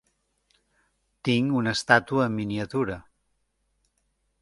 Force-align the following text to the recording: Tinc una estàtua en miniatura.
Tinc 1.29 1.53
una 1.61 1.75
estàtua 1.79 2.27
en 2.31 2.35
miniatura. 2.41 2.99